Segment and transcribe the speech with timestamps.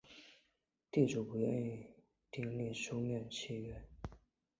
[0.89, 1.85] 地主不愿意
[2.31, 3.87] 订立书面契约